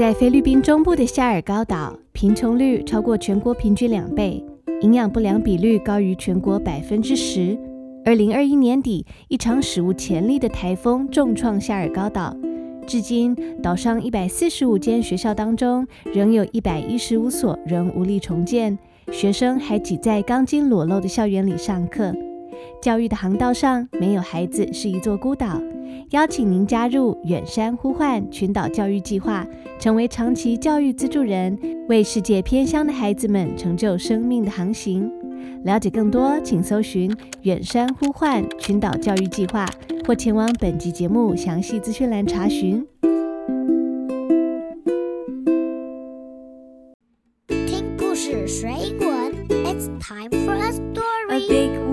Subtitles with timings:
[0.00, 4.42] 在菲律宾中部的夏尔高岛，贫穷率超过全国平均两倍，
[4.80, 7.54] 营养不良比率高于全国百分之十。
[8.02, 12.34] 二零二一年底，一场史无前例的台风重创夏尔高岛，
[12.86, 18.78] 至今岛上一百四十五间学校当中，仍有一百一十五所仍无力重建，
[19.12, 22.14] 学生还挤在钢筋裸露的校园里上课。
[22.80, 25.60] 教育的航道上，没有孩子是一座孤岛。
[26.10, 29.46] 邀请您加入远山呼唤群岛教育计划，
[29.78, 31.56] 成为长期教育资助人，
[31.88, 35.08] 为世界偏乡的孩子们成就生命的航行。
[35.64, 39.64] 了解更多，请搜寻远山呼唤群岛教育计划，
[40.04, 42.84] 或前往本集节目详细资讯栏查询。
[47.46, 49.08] 听故事水滚
[49.64, 50.70] ，It's time for a
[51.30, 51.48] A story.
[51.48, 51.89] big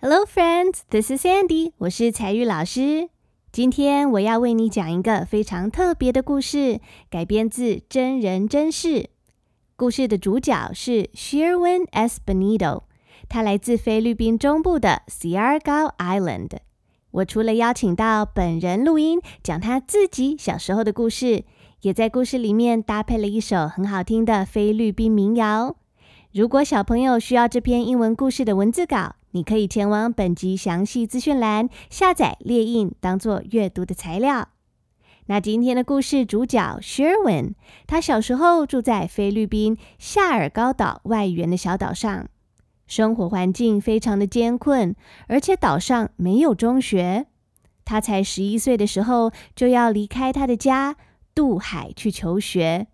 [0.00, 0.80] Hello, friends.
[0.90, 1.70] This is Sandy.
[1.78, 3.08] 我是彩玉老师。
[3.52, 9.10] 今天我要为你讲一个非常特别的故事，改编自真人真事。
[9.76, 12.20] 故事的主角是 Sherwin S.
[12.26, 12.82] Benito，
[13.28, 16.50] 他来自菲律宾中部的 Siargao Island。
[17.12, 21.44] 我除了邀请到本人录音讲他自己小时候的故事，
[21.82, 25.76] 也在故事里面搭配了一首很好听的菲律宾民谣。
[26.34, 34.48] 如果小朋友需要这篇英文故事的文字稿，你可以前往本集详细资讯栏下载列印，当做阅读的材料。
[35.26, 37.52] 那今天的故事主角 Sherwin，
[37.86, 42.26] 他小时候住在菲律宾夏尔高岛外缘的小岛上，
[42.88, 44.96] 生活环境非常的艰困，
[45.28, 47.26] 而且岛上没有中学。
[47.84, 50.96] 他才十一岁的时候就要离开他的家，
[51.32, 52.88] 渡海去求学。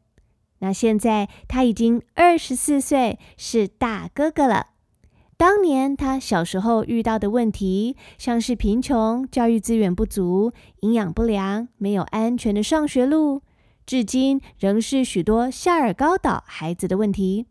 [0.60, 4.68] 那现在他已经二十四岁，是大哥哥了。
[5.36, 13.40] 当年他小时候遇到的问题，像是贫穷、教育资源不足、营养不良、没有安全的上学路，
[13.86, 17.46] 至今仍是许多夏尔高岛孩子的问题。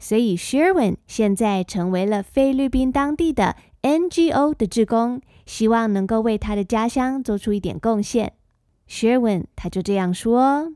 [0.00, 8.32] 所以 Sherwin 现在成为了菲律宾当地的 NGO 的志工，希望能够为他的家乡做出一点贡献。
[8.88, 10.72] Sherwin 他就这样说。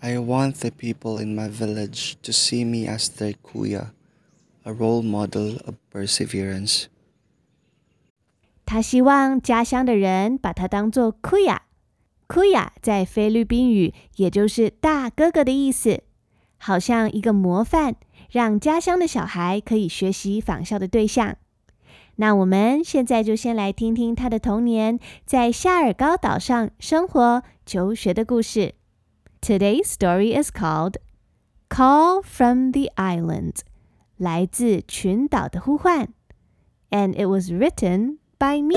[0.00, 3.92] I want the people in my village to see me as their kuya,
[4.64, 6.86] a role model of perseverance.
[8.64, 16.02] 他希望家乡的人把他当作 kuya。kuya 在菲律宾语也就是大哥哥的意思，
[16.56, 17.96] 好像一个模范，
[18.30, 21.36] 让家乡的小孩可以学习仿效的对象。
[22.16, 28.74] 那我们现在就先来听听他的童年在夏尔高岛上生活求学的故事。
[29.41, 30.97] Today's story is called
[31.69, 33.61] Call from the Island,
[34.17, 36.09] 来自群岛的呼唤,
[36.89, 38.75] and it was written by me.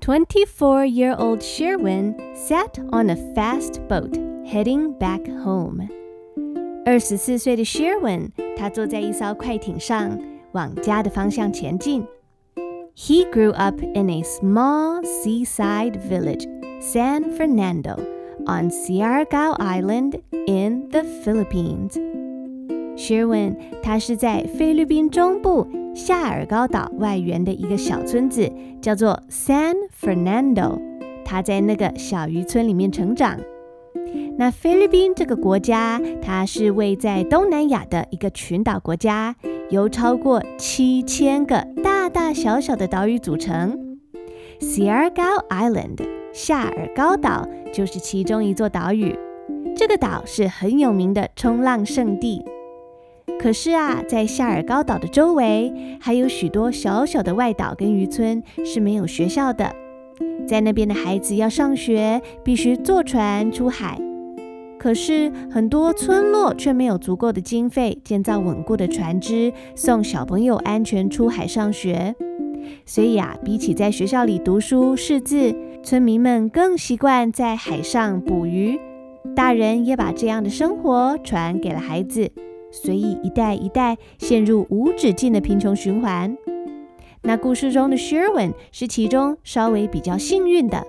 [0.00, 4.16] Twenty-four-year-old Shierwin sat on a fast boat
[4.46, 5.88] heading back home.
[6.86, 10.18] 二十四岁的 Sherwin，他坐在一艘快艇上，
[10.52, 12.04] 往家的方向前进。
[12.94, 16.46] He grew up in a small seaside village,
[16.80, 17.96] San Fernando,
[18.46, 21.98] on Siargao Island in the Philippines.
[22.96, 28.52] Sherwin 他是在菲律宾中部夏尔高岛外缘的一个小村子，
[28.82, 30.78] 叫做 San Fernando。
[31.24, 33.40] 他在那个小渔村里面成长。
[34.36, 39.36] 那菲律宾这个国家，它是位在东南亚的一个群岛国家，
[39.70, 43.98] 由超过七千个大大小小的岛屿组成。
[44.60, 45.98] Siargao Island
[46.32, 49.16] 夏尔高岛就是其中一座岛屿。
[49.76, 52.44] 这个岛是很有名的冲浪圣地。
[53.40, 59.74] 可是啊，在夏尔高岛的周围，还有许多小小的外岛跟渔村是没有学校的。
[60.46, 63.98] 在那边的孩子要上学，必须坐船出海。
[64.78, 72.14] 可是很多村落却没有足够的经费建造稳固的船只，送小朋友安全出海上学。
[72.84, 78.78] 所以啊，比起在学校里读书识字，村民们更习惯在海上捕鱼。
[79.34, 82.30] 大人也把这样的生活传给了孩子，
[82.70, 86.36] 所以一代一代陷入无止境的贫穷循环。
[87.24, 90.86] 那故事中的 Sherwin 是其中稍微比较幸运的。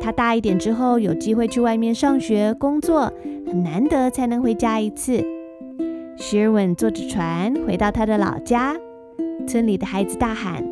[0.00, 3.12] 他大一点之后有机会去外面上学、工作，
[3.46, 5.24] 很难得才能回家一次。
[6.18, 8.76] Sherwin 坐着船回到他的老家，
[9.46, 10.64] 村里的孩子大喊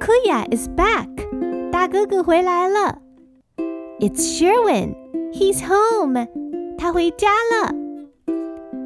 [0.00, 1.08] ：“Kuya is back！
[1.70, 3.00] 大哥哥回来了
[4.00, 4.94] ！”It's Sherwin!
[5.32, 6.26] He's home!
[6.76, 7.74] 他回家了。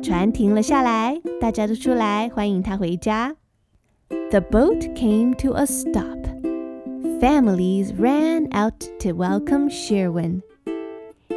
[0.03, 3.37] 船停了下来，大家都出来欢迎他回家。
[4.09, 6.19] The boat came to a stop.
[7.21, 10.43] Families ran out to welcome Shierwin.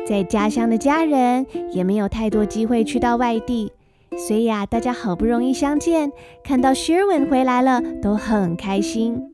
[0.05, 3.71] 在家乡的家人也没有太多机会去到外地，
[4.17, 6.11] 所以呀、啊，大家好不容易相见，
[6.43, 9.33] 看到 Shierwin 回来了，都很开心。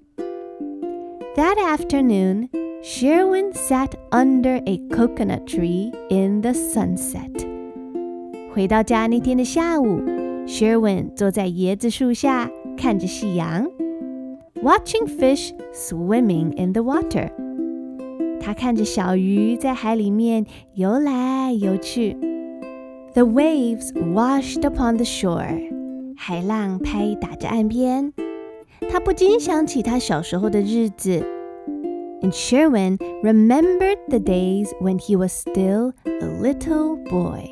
[1.36, 2.50] That afternoon,
[2.84, 7.46] Shierwin sat under a coconut tree in the sunset.
[8.54, 10.02] 回到家那天的下午
[10.46, 12.50] ，Shierwin 坐在椰子树下。
[12.76, 13.68] 看着夕阳
[14.62, 17.32] ，watching fish swimming in the water。
[18.40, 20.46] 他看着小鱼在海里面
[20.76, 22.16] 游来游去。
[23.14, 25.72] The waves washed upon the shore。
[26.18, 28.14] 海浪拍打着岸边，
[28.90, 31.26] 他不禁想起他小时候的日子。
[32.22, 37.50] And Shierwin remembered the days when he was still a little boy。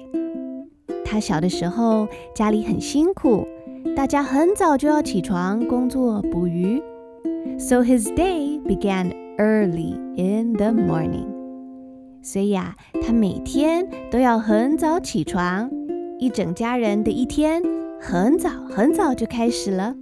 [1.06, 3.46] 他小的时候家里很辛苦。
[3.97, 6.83] 大家很早就要起床工作捕鱼。
[7.59, 11.27] So his day began early in the morning。
[12.23, 15.71] 所以啊，他每天都要很早起床，
[16.19, 17.63] 一整家人的一天
[18.01, 19.95] 很早很早就开始了。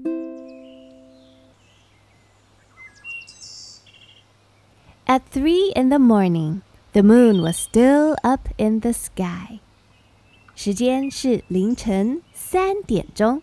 [5.06, 6.62] At three in the morning,
[6.92, 9.60] the moon was still up in the sky.
[10.56, 13.42] 时间是凌晨三点钟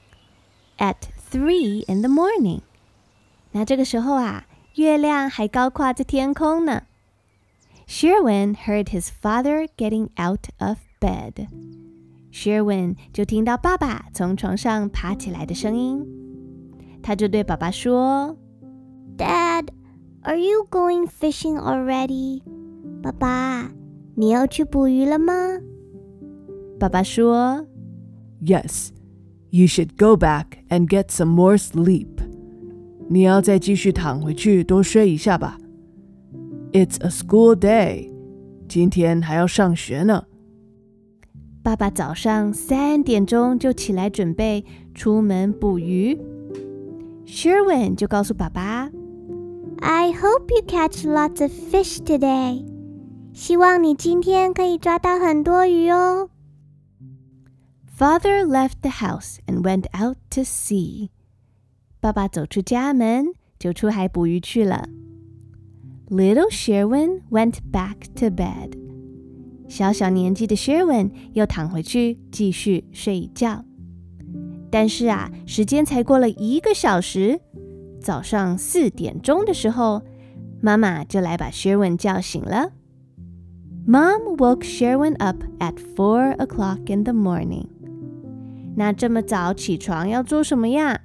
[0.78, 0.96] at
[1.30, 2.60] three in the morning。
[3.52, 6.82] 那这个时候啊，月亮还高挂在天空呢。
[7.86, 11.48] Shierwin heard his father getting out of bed。
[12.30, 16.06] Shierwin 就听到爸爸从床上爬起来的声音，
[17.02, 18.36] 他就对爸爸说
[19.16, 19.68] ：“Dad,
[20.22, 22.42] are you going fishing already？”
[23.02, 23.70] 爸爸，
[24.14, 25.32] 你要去捕鱼了吗？
[26.78, 27.66] 爸爸说
[28.44, 28.90] ：“Yes,
[29.50, 32.20] you should go back and get some more sleep.
[33.08, 35.58] 你要再继续躺回去多睡一下吧。
[36.72, 38.10] It's a school day.
[38.68, 40.24] 今天还要上学呢。
[41.62, 44.64] 爸爸早上三点钟就起来准备
[44.94, 46.18] 出门捕鱼。
[47.26, 48.90] Shierwin 就告诉爸爸
[49.80, 52.64] ：“I hope you catch lots of fish today.”
[53.32, 56.30] 希望你今天可以抓到很多鱼哦。
[57.98, 60.44] Father left the house and went out to sea.
[60.44, 61.10] sea。
[61.98, 64.88] 爸爸走出家门，就出海捕鱼去了。
[66.08, 68.78] Little Shierwin went back to bed。
[69.68, 73.64] 小小年纪的 Shierwin 又躺回去继续睡一觉。
[74.70, 77.40] 但是啊，时间才过了一个小时，
[78.00, 80.02] 早上四点钟的时候，
[80.62, 82.70] 妈妈就来把 Shierwin 叫醒了。
[83.88, 87.66] Mom woke Shierwin up at four o'clock in the morning.
[88.78, 91.00] 那这么早起床要做什么呀？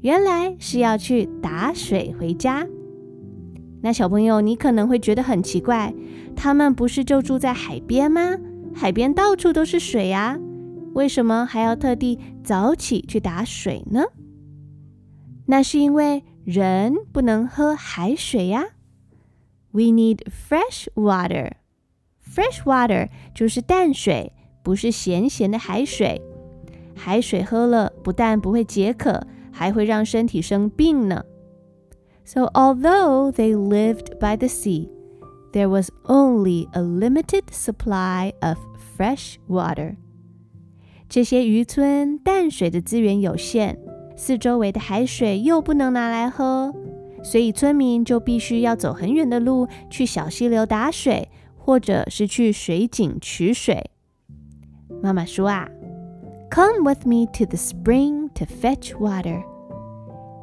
[0.00, 2.66] 原来是要去打水回家。
[3.82, 5.92] 那小朋友，你可能会觉得很奇怪，
[6.34, 8.38] 他们不是就住在海边吗？
[8.74, 10.38] 海边到处都是水呀，
[10.94, 14.04] 为什么还要特地早起去打水呢？
[15.44, 18.64] 那是因为人不能喝海水呀。
[19.72, 21.50] We need fresh water.
[22.24, 26.22] Fresh water 就是淡水，不是咸咸的海水。
[26.98, 31.24] 海水喝了不但不会解渴，还会让身体生病呢。
[32.24, 34.90] So although they lived by the sea,
[35.52, 38.58] there was only a limited supply of
[38.96, 39.96] fresh water.
[41.08, 43.78] 这些渔村淡水的资源有限，
[44.14, 46.74] 四周围的海水又不能拿来喝，
[47.22, 53.90] 所以村民就必须要走很远的路去小溪流打水，或者是去水井取水。
[55.02, 55.70] 妈妈说啊。
[56.50, 59.42] Come with me to the spring to fetch water。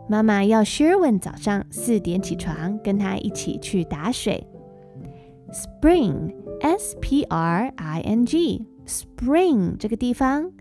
[0.08, 4.46] 妈妈要 Shierwin 早上四点起床，跟他一起去打水。
[5.52, 10.52] Spring，S P R I N G，spring 这个地方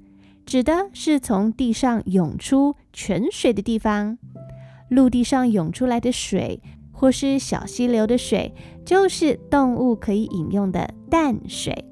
[0.46, 4.16] 指的是从地上涌出泉水的地方。
[4.88, 6.60] 陆地上涌出来的水，
[6.90, 11.84] 或是小溪流的水，就是动物可以饮用的淡水。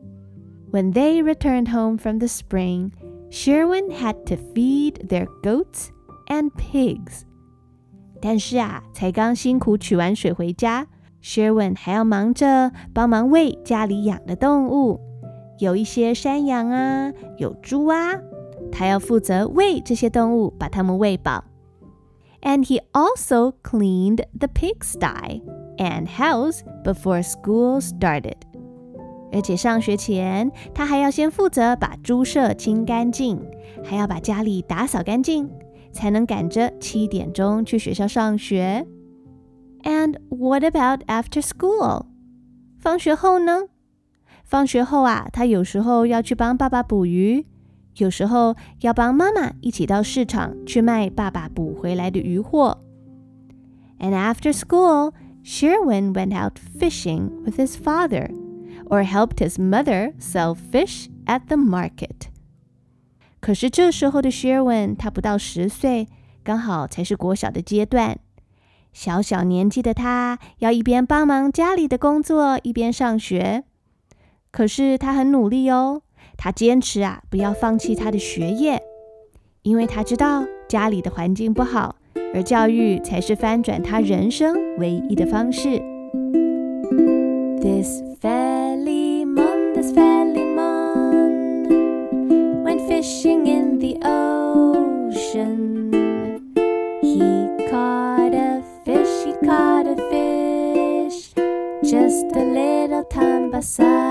[0.71, 2.93] When they returned home from the spring.
[3.33, 5.89] Shierwin had to feed their goats
[6.29, 7.23] and pigs。
[8.21, 10.87] 但是啊，才刚辛苦取完水回家
[11.23, 15.01] ，Shierwin 还要忙着帮忙喂家里养的动物，
[15.59, 18.21] 有一些山羊啊，有猪啊，
[18.71, 21.43] 他要负责喂这些动物，把它们喂饱。
[22.43, 25.41] And he also cleaned the pigsty
[25.79, 28.37] and house before school started.
[29.33, 33.41] 而且上学前，他还要先负责把猪舍清干净，
[33.83, 35.51] 还要把家里打扫干净，
[35.93, 38.87] 才能赶着七点钟去学校上学。
[39.83, 42.07] And what about after school？
[42.79, 43.62] 放学后呢？
[44.45, 47.47] 放学后啊，他有时候要去帮爸爸捕鱼，
[47.97, 52.83] 有时候要帮妈妈一起到市场去卖爸爸捕回来的鱼货。
[53.99, 55.12] And after school,
[55.45, 58.31] Sherwin went out fishing with his father,
[58.93, 62.29] or helped his mother sell fish at the market.
[63.41, 66.07] 可是这时候的 Shierwin 他不到十岁，
[66.45, 68.19] 刚好才是国小的阶段。
[68.93, 73.65] 小小年纪的他要一边帮忙家里的工作，一边上学。
[74.51, 76.03] 可是他很努力哦，
[76.37, 78.83] 他坚持啊，不要放弃他的学业，
[79.63, 81.97] 因为他知道家里的环境不好，
[82.35, 85.83] 而教育才是翻转他人生唯一的方式。
[87.63, 88.03] This
[89.91, 91.67] valley moon,
[92.62, 95.91] went fishing in the ocean.
[97.01, 97.19] He
[97.71, 101.33] caught a fish, he caught a fish,
[101.83, 104.02] just a little tambasakan.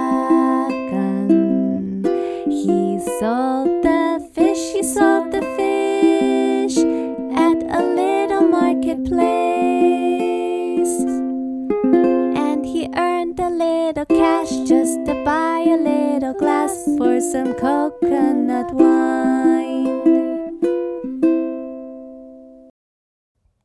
[17.32, 19.88] some coconut wine.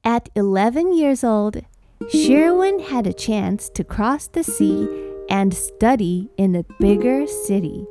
[0.04, 1.56] At 11 years old,
[2.12, 4.86] Shierwin had a chance to cross the sea
[5.28, 7.84] and study in a bigger city.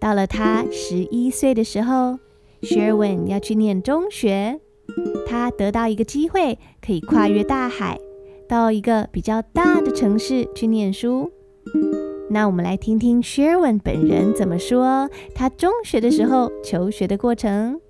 [0.00, 2.18] 到了他十一岁的时候
[2.62, 4.60] ，Shierwin 要去念中学，
[5.26, 8.00] 他得到一个机会，可以跨越大海，
[8.48, 11.30] 到一个比较大的城市去念书。
[12.32, 17.80] 那我们来听听 Sherwin 本人怎么说他中学的时候求学的过程。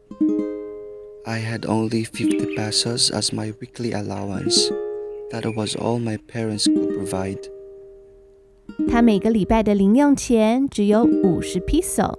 [1.26, 4.72] I had only fifty pesos as my weekly allowance.
[5.30, 7.38] That was all my parents could provide.
[8.88, 12.14] 他每个礼拜的零用钱只有五十 peso。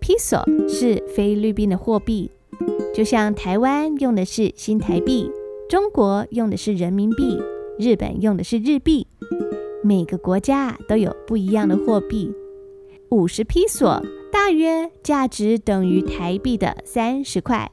[0.00, 2.30] peso 是菲律宾的货币，
[2.94, 5.30] 就像台湾用的是新台币，
[5.68, 7.38] 中国用的是人民币，
[7.78, 9.06] 日本用的是日币。
[9.82, 12.32] 每个国家都有不一样的货币。
[13.10, 17.70] 五十 peso 大约价值等于台币的三十块，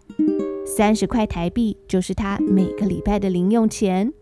[0.66, 4.14] 三十块台币就是他每个礼拜的零用钱，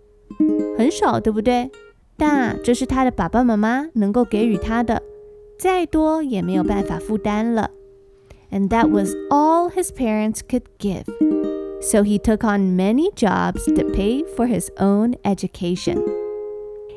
[0.78, 1.70] 很少，对不对？
[2.18, 5.04] 但，这是他的爸爸妈妈能够给予他的，
[5.60, 7.70] 再多也没有办法负担了。
[8.52, 11.06] And that was all his parents could give.
[11.82, 16.23] So he took on many jobs to pay for his own education.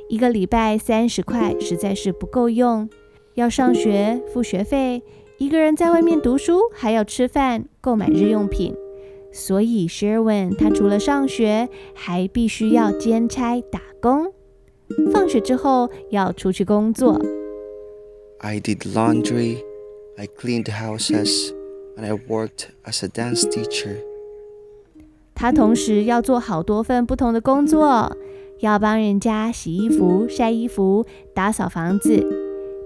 [0.08, 2.88] 一个礼拜三十块实在是不够用，
[3.34, 5.02] 要上学付学费，
[5.38, 8.72] 一个人在外面读书还要吃饭、购买日用品，
[9.32, 14.32] 所以 Sherwin 他除了上学，还必须要兼差打工。
[15.12, 17.20] 放学之后要出去工作。
[18.38, 19.56] I did laundry,
[20.16, 21.50] I cleaned houses,
[21.96, 23.96] and I worked as a dance teacher.
[25.34, 28.16] 他同时要做好多份不同的工作，
[28.60, 32.24] 要帮人家洗衣服、晒衣服、打扫房子。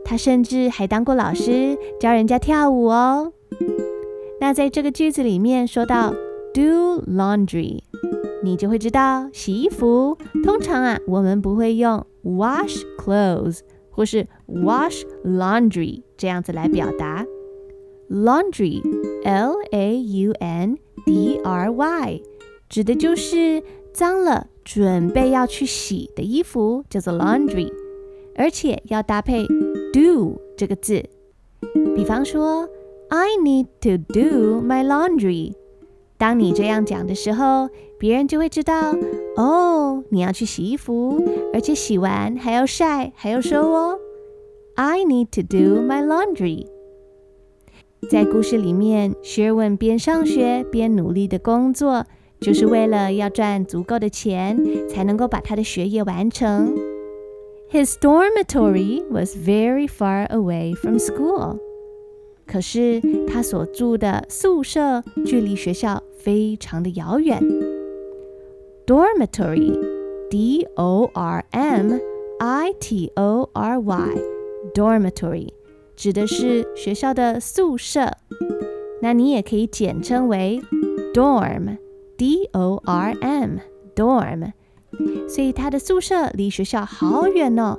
[0.05, 3.33] 他甚至还当过老师，教人家跳舞哦。
[4.41, 6.11] 那在这个句子里面说到
[6.53, 7.81] do laundry，
[8.43, 10.17] 你就会知道洗衣服。
[10.43, 13.61] 通常啊，我们不会用 wash clothes
[13.91, 17.25] 或是 wash laundry 这样子来表达。
[18.09, 18.83] laundry
[19.25, 22.23] L A U N D R Y
[22.69, 23.63] 指的就是
[23.93, 27.73] 脏了准备要去洗的衣服，叫做 laundry，
[28.37, 29.45] 而且要搭配
[29.93, 31.03] do 这个字。
[31.97, 32.69] 比方说
[33.09, 35.55] ，I need to do my laundry。
[36.17, 38.95] 当你这样讲的时候，别人就会知道
[39.37, 41.21] 哦，你要去洗衣服，
[41.53, 43.99] 而且洗完还要晒，还要收哦。
[44.77, 46.69] I need to do my laundry。
[48.09, 52.07] 在故事里面，Sherwin 边上学边努力的工作，
[52.41, 54.57] 就是为了要赚足够的钱，
[54.89, 56.75] 才能够把他的学业完成。
[57.71, 61.59] His dormitory was very far away from school。
[62.47, 67.41] 可是他所住的宿舍距离学校非常的遥远。
[68.87, 71.93] Dormitory，D O R M
[72.41, 75.51] I T O R Y，dormitory
[75.95, 78.11] 指的是学校的宿舍。
[79.01, 80.61] 那你也可以简称为
[81.15, 81.77] dorm
[82.20, 84.52] dorm，d o r m，dorm。
[85.28, 87.78] 所以他的宿舍离学校好远哦。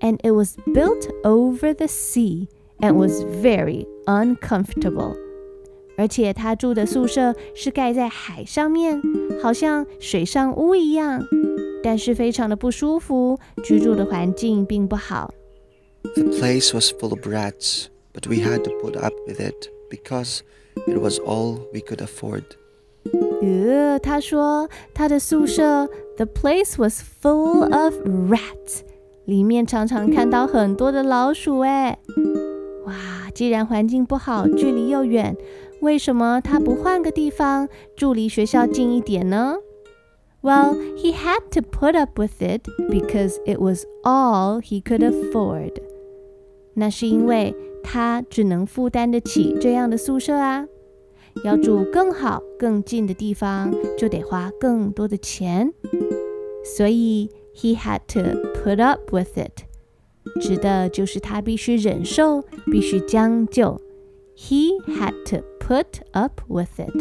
[0.00, 5.14] And it was built over the sea and was very uncomfortable.
[5.98, 9.02] 而且他住的宿舍是盖在海上面，
[9.42, 11.22] 好像水上屋一样，
[11.82, 15.34] 但是非常的不舒服，居住的环境并不好。
[16.14, 20.40] The place was full of rats, but we had to put up with it because
[20.86, 22.44] it was all we could afford.
[23.44, 27.94] 呃，他说他的宿舍 The place was full of
[28.30, 28.80] rats，
[29.24, 31.98] 里面常常看到很多的老鼠哎。
[32.84, 32.94] 哇，
[33.34, 35.36] 既然环境不好，距离又远，
[35.80, 39.56] 为什么他不换个地方住离学校近一点呢？
[40.42, 45.72] Well, he had to put up with it because it was all he could afford.
[46.74, 50.66] 那是因为他只能负担得起这样的宿舍啊。
[51.43, 55.73] 要住更好、更近的地方，就得花更多的钱。
[56.63, 58.21] 所以，he had to
[58.53, 59.63] put up with it，
[60.41, 63.79] 指的就是他必须忍受、必须将就。
[64.35, 66.91] He had to put up with it。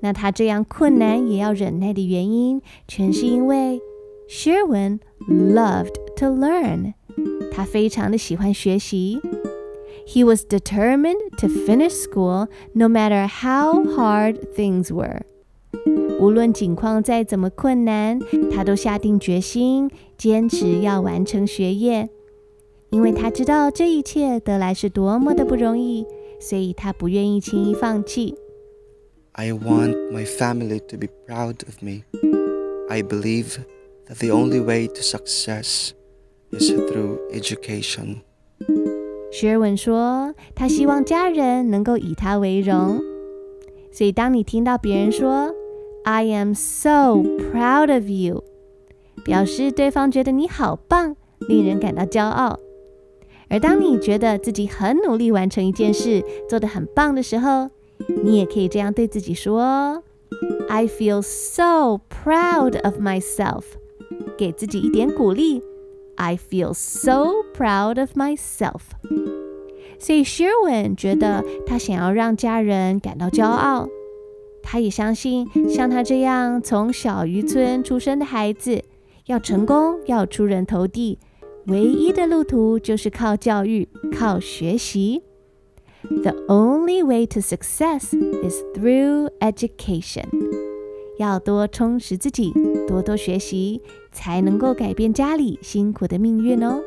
[0.00, 3.80] 那他这样困难也要忍耐的原因，全是因为
[4.28, 6.94] Sherwin loved to learn。
[7.52, 9.20] 他非常的喜欢学习。
[10.05, 15.21] He was determined to finish school no matter how hard things were.
[16.19, 18.19] 无论境况再怎么困难，
[18.51, 22.09] 他都下定决心，坚持要完成学业。
[22.91, 26.05] 因为他知道这一切得来是多么的不容易，
[26.39, 28.35] 所以他不愿意轻易放弃。
[29.33, 32.03] I want my family to be proud of me.
[32.89, 33.59] I believe
[34.07, 35.91] that the only way to success
[36.51, 38.23] is through education.
[39.38, 42.98] 薛文说：“他希望家人能够以他为荣。
[43.92, 45.54] 所以，当你听到别人说
[46.04, 47.16] ‘I am so
[47.52, 48.42] proud of you’，
[49.26, 51.16] 表示对方觉得你好棒，
[51.50, 52.58] 令人感到骄傲。
[53.50, 57.68] 而当你觉得自己很努力完成一件事，做得很棒的时候，
[58.24, 60.02] 你也可以这样对自己说
[60.70, 63.64] ：‘I feel so proud of myself’，
[64.38, 65.60] 给自己一点鼓励。”
[66.16, 68.80] I feel so proud of myself。
[69.98, 73.88] 所以 Shierwin 觉得他想要让家人感到骄傲，
[74.62, 78.84] 他也相信像他这样从小渔村出生的孩子，
[79.26, 81.18] 要成功，要出人头地，
[81.66, 85.22] 唯一的路途就是靠教育，靠学习。
[86.02, 88.10] The only way to success
[88.46, 90.26] is through education。
[91.18, 92.52] 要多充实自己，
[92.86, 93.80] 多多学习，
[94.16, 96.80] 才能够改变家里辛苦的命运哦。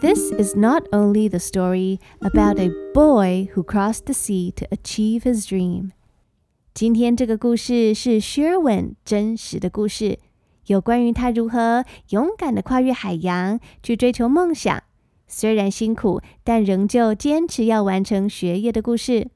[0.00, 5.20] This is not only the story about a boy who crossed the sea to achieve
[5.20, 5.90] his dream。
[6.72, 10.18] 今天这个故事是 Sherwin 真实的故事，
[10.66, 14.82] 有关于他如何勇敢的跨越海洋去追求梦想，
[15.28, 19.28] 虽然辛苦，但仍旧坚持要完成学业的故事。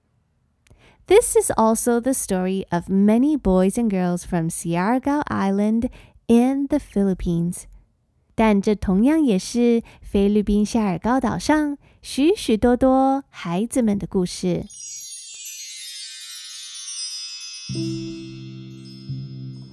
[1.09, 5.88] This is also the story of many boys and girls from Siargao Island
[6.27, 7.66] in the Philippines.
[8.35, 14.64] 但这同样也是菲律宾夏尔高岛上许许多多孩子们的故事。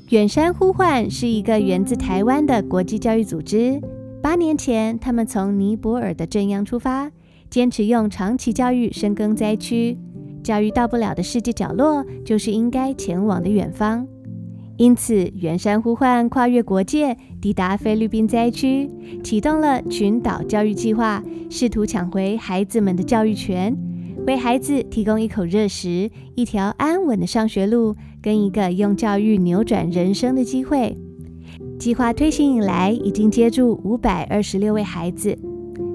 [0.10, 3.82] 远山呼唤是一个源自台湾的国际教育组织。
[4.22, 7.12] 八年前，他们从尼泊尔的正央出发，
[7.50, 9.98] 坚持用长期教育深耕灾区。
[10.44, 14.06] 教育到不了的世界角落，就是应该前往的远方。
[14.78, 18.90] 因此，远山呼唤跨越国界，抵达菲律宾灾区，
[19.24, 23.78] 启动了群岛教育计划，试图抢回孩子们的教育权，
[24.26, 30.98] 为孩子提供一口热食、一条安稳的上学路，跟一个用教育扭转人生的机会。
[31.78, 35.38] 计划推行以来，已经接住五百二十六位孩子。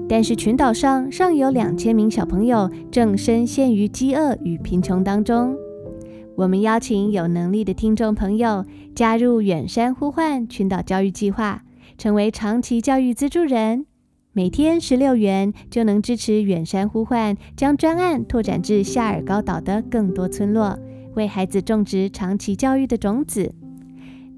[0.09, 5.55] 但是群岛上尚有两千名小朋友正深陷于饥饿与贫穷当中。
[6.35, 11.63] 我们邀请有能力的听众朋友加入远山呼唤群岛教育计划，
[11.95, 13.85] 成为长期教育资助人，
[14.33, 20.79] 每天十六元就能支持远山呼唤将专案拓展至夏尔高岛的更多村落，
[21.13, 23.53] 为孩子种植长期教育的种子。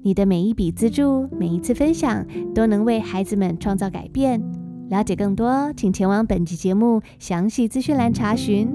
[0.02, 4.42] 你的每一笔资助，每一次分享，都能为孩子们创造改变。
[4.92, 8.68] 了解更多，请前往本集节目详细资讯栏查询。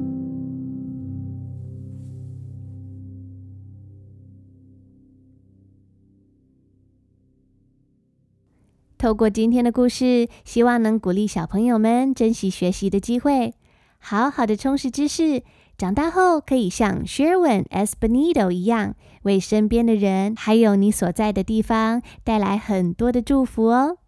[8.97, 13.53] 透过今天的故事，希望能鼓励小朋友们珍惜学习的机会，
[13.99, 15.43] 好好的充实知识，
[15.77, 23.99] 长大后可以像 Sherwin Espinito 一样，为身边的人还有你所在的地方带来很多的祝福哦。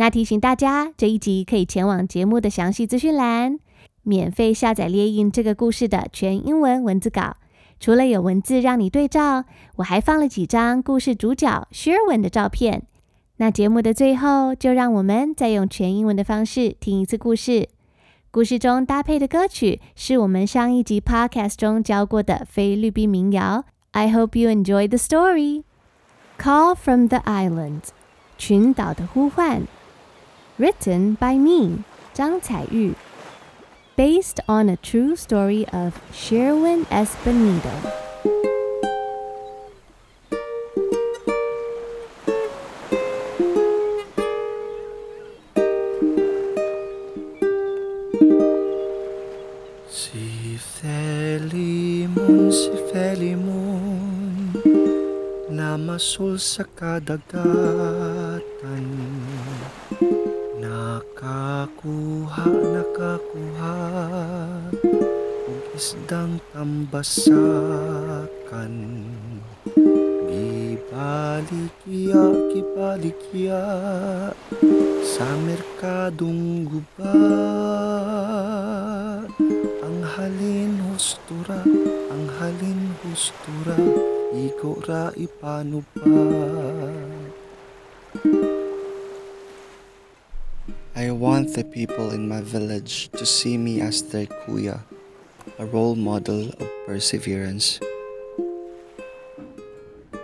[0.00, 3.58] 那提醒大家，这一集可以前往节目的详细资讯栏，
[4.02, 7.36] 免费下载列印这个故事的全英文文字稿。
[7.78, 9.44] 除了有文字让你对照，
[9.76, 12.84] 我还放了几张故事主角 Sherwin 的照片。
[13.36, 17.68] 那节目的最后，就让我们再用全英文的方式听一次故事。
[18.30, 23.66] 故事中搭配的歌曲是我们上一集 Podcast 中教过的菲律宾民谣。
[23.90, 25.64] I hope you enjoy the story.
[26.38, 27.82] Call from the Island，
[28.38, 29.60] 群岛的呼唤。
[30.60, 32.94] Written by me, Zhang Caiyu.
[33.96, 37.72] Based on a true story of Shierwin Espanido.
[49.88, 53.80] Si θέλει μου, si θέλει μου
[55.48, 58.40] να μας όλσα καταγκάταν
[60.70, 63.74] Nakakuha, nakakuha
[65.50, 67.34] Og isdang tambasakan.
[70.30, 72.22] Gibalikya,
[72.54, 73.66] gibalikya
[75.02, 77.18] Sa merkadong guba
[79.82, 81.66] Ang halin hustura,
[82.14, 83.74] ang halin hustura
[84.30, 86.14] Iko ra ipano pa
[91.00, 94.80] I want the people in my village to see me as their kuya,
[95.58, 97.80] a role model of perseverance.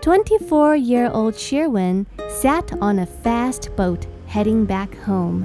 [0.02, 5.40] 24 year old Shierwin sat on a fast boat heading back home.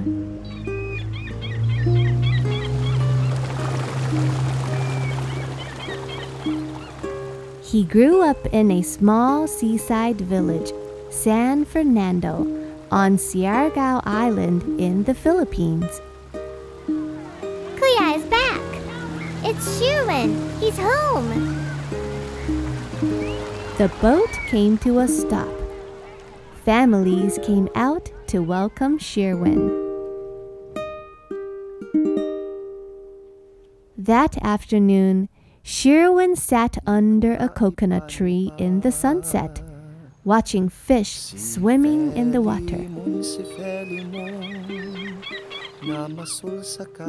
[7.62, 10.72] He grew up in a small seaside village,
[11.08, 12.61] San Fernando,
[12.92, 16.00] on Siargao Island in the Philippines.
[16.84, 18.60] Kuya is back.
[19.42, 20.36] It's Shierwin.
[20.60, 21.30] He's home.
[23.78, 25.48] The boat came to a stop.
[26.66, 29.80] Families came out to welcome Shierwin.
[33.96, 35.30] That afternoon,
[35.64, 39.62] Shierwin sat under a coconut tree in the sunset,
[40.24, 42.78] watching fish swimming in the water.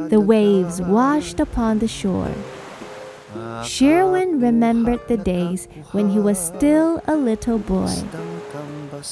[0.08, 2.34] The waves washed upon the shore.
[3.62, 7.94] Shierwin remembered the days when he was still a little boy.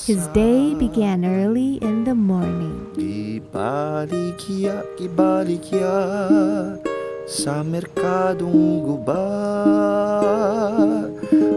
[0.06, 2.86] His day began early in the morning.
[7.22, 9.24] Gibalikya, gibalikya Sa merkadong guba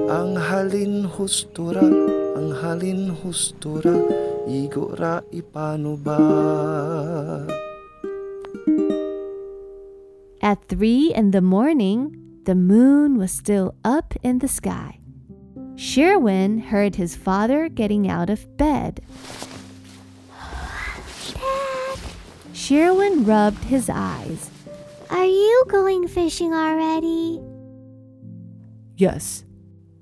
[0.09, 1.85] Ang halin hustura,
[2.37, 3.95] ang halin hustura
[4.45, 6.21] Igo ra ipano ba
[10.45, 12.13] At three in the morning,
[12.45, 14.99] the moon was still up in the sky.
[15.73, 19.01] Shierwin heard his father getting out of bed.
[21.33, 21.97] Dad,
[22.53, 24.54] Shierwin rubbed his eyes.
[25.09, 27.41] Are you going fishing already?
[28.97, 29.45] Yes,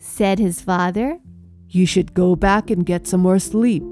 [0.06, 1.18] Said his father,
[1.70, 3.84] you should go back and get some more sleep.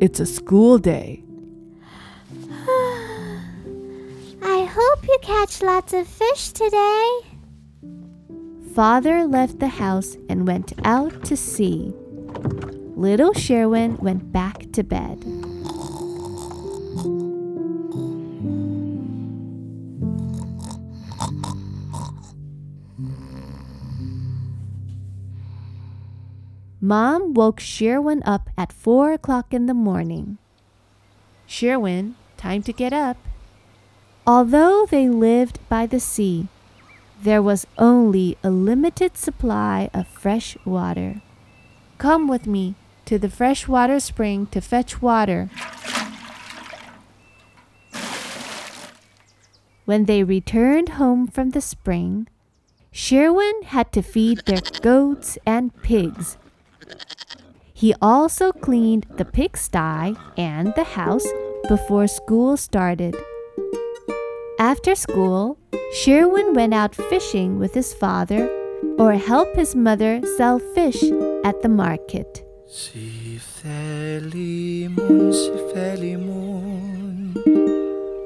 [0.00, 1.24] It's a school day.
[4.42, 7.20] I hope you catch lots of fish today.
[8.74, 11.94] Father left the house and went out to sea.
[12.94, 15.24] Little Shierwin went back to bed.
[26.86, 30.38] Mom woke Shierwin up at four o'clock in the morning.
[31.48, 33.16] Shierwin, time to get up.
[34.24, 36.46] Although they lived by the sea,
[37.20, 41.22] there was only a limited supply of fresh water.
[41.98, 45.50] Come with me to the freshwater spring to fetch water.
[49.86, 52.28] When they returned home from the spring,
[52.92, 56.38] Shierwin had to feed their goats and pigs.
[57.76, 61.26] He also cleaned the pigsty and the house
[61.68, 63.14] before school started.
[64.58, 65.58] After school,
[65.92, 68.48] Shierwin went out fishing with his father
[68.96, 71.04] or helped his mother sell fish
[71.44, 72.48] at the market.
[72.64, 74.88] Si si
[75.68, 77.36] Filemon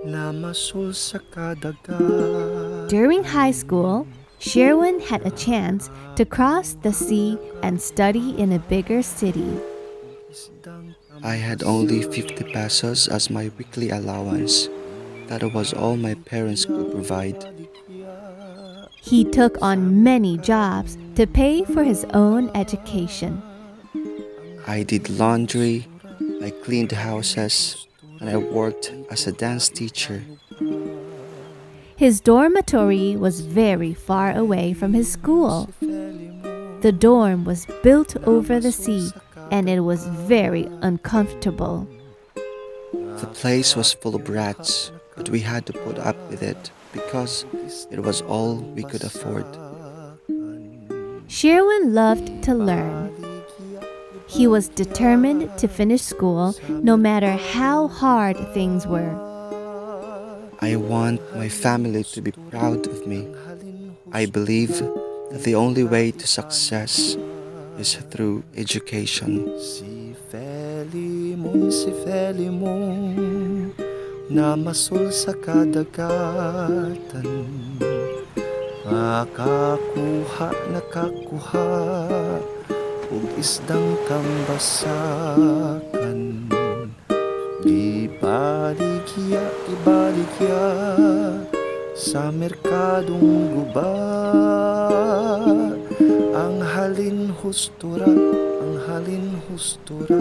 [0.07, 4.07] Namasul sa kadagatan During high school,
[4.41, 9.61] Shierwin had a chance to cross the sea and study in a bigger city.
[11.23, 14.69] I had only 50 pesos as my weekly allowance.
[15.29, 17.45] That was all my parents could provide.
[19.03, 23.43] He took on many jobs to pay for his own education.
[24.67, 25.87] I did laundry,
[26.43, 27.87] I cleaned houses,
[28.21, 30.23] and I worked as a dance teacher.
[32.01, 35.69] His dormitory was very far away from his school.
[35.81, 39.11] The dorm was built over the sea
[39.51, 41.87] and it was very uncomfortable.
[42.95, 47.45] The place was full of rats, but we had to put up with it because
[47.91, 49.45] it was all we could afford.
[51.29, 53.13] Shierwin loved to learn.
[54.27, 59.30] He was determined to finish school no matter how hard things were.
[60.63, 63.27] I want my family to be proud of me.
[64.13, 64.77] I believe
[65.33, 67.17] that the only way to success
[67.79, 69.49] is through education.
[69.57, 73.73] Si Feli mong si Feli mong
[74.29, 77.01] Namasul sa kadagatan
[78.85, 81.69] Makakuha nakakuha
[83.09, 85.91] Ug isdang kambasakan
[91.93, 93.93] Sa merkadong guba
[96.33, 98.09] Ang halin hustura,
[98.65, 100.17] ang halin hustura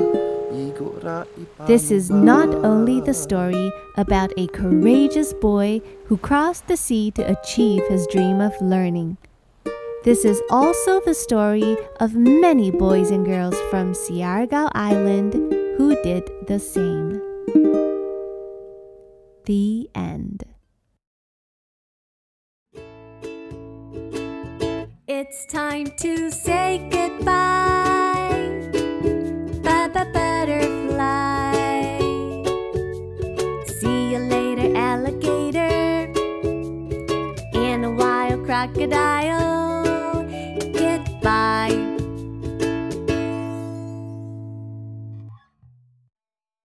[1.68, 7.24] This is not only the story about a courageous boy who crossed the sea to
[7.24, 9.18] achieve his dream of learning.
[10.04, 15.34] This is also the story of many boys and girls from Siargao Island
[15.78, 17.29] who did the same.
[19.50, 20.44] The end.
[25.08, 28.70] It's time to say goodbye.
[29.64, 31.58] Baba butterfly.
[33.80, 36.14] See you later, alligator.
[37.56, 39.29] And a wild crocodile.